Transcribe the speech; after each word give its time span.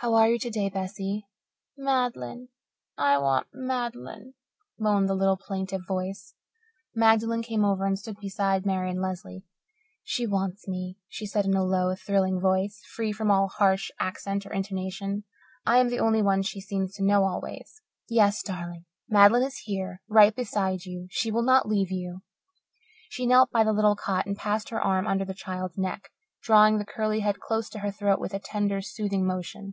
"How 0.00 0.12
are 0.12 0.28
you 0.28 0.38
today, 0.38 0.68
Bessie?" 0.68 1.26
"Mad'len 1.78 2.48
I 2.98 3.16
want 3.16 3.46
Mad'len," 3.54 4.34
moaned 4.78 5.08
the 5.08 5.14
little 5.14 5.38
plaintive 5.38 5.86
voice. 5.88 6.34
Magdalen 6.94 7.42
came 7.42 7.64
over 7.64 7.86
and 7.86 7.98
stood 7.98 8.18
beside 8.18 8.66
Marian 8.66 9.00
Lesley. 9.00 9.42
"She 10.04 10.26
wants 10.26 10.68
me," 10.68 10.98
she 11.08 11.24
said 11.24 11.46
in 11.46 11.54
a 11.54 11.64
low, 11.64 11.94
thrilling 11.94 12.38
voice; 12.38 12.82
free 12.94 13.10
from 13.10 13.30
all 13.30 13.48
harsh 13.48 13.90
accent 13.98 14.44
or 14.44 14.52
intonation. 14.52 15.24
"I 15.64 15.78
am 15.78 15.88
the 15.88 15.98
only 16.00 16.20
one 16.20 16.42
she 16.42 16.60
seems 16.60 16.92
to 16.96 17.02
know 17.02 17.24
always. 17.24 17.80
Yes, 18.06 18.42
darling, 18.42 18.84
Mad'len 19.08 19.44
is 19.46 19.60
here 19.60 20.02
right 20.08 20.36
beside 20.36 20.84
you. 20.84 21.06
She 21.10 21.30
will 21.30 21.42
not 21.42 21.66
leave 21.68 21.90
you." 21.90 22.20
She 23.08 23.24
knelt 23.26 23.50
by 23.50 23.64
the 23.64 23.72
little 23.72 23.96
cot 23.96 24.26
and 24.26 24.36
passed 24.36 24.68
her 24.68 24.80
arm 24.80 25.06
under 25.06 25.24
the 25.24 25.32
child's 25.34 25.78
neck, 25.78 26.10
drawing 26.42 26.76
the 26.76 26.84
curly 26.84 27.20
head 27.20 27.40
close 27.40 27.70
to 27.70 27.78
her 27.78 27.90
throat 27.90 28.20
with 28.20 28.34
a 28.34 28.38
tender, 28.38 28.82
soothing 28.82 29.26
motion. 29.26 29.72